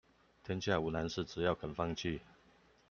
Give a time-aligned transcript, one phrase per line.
[0.43, 2.21] 天下無難事，只要肯放棄